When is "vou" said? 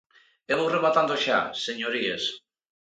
0.59-0.69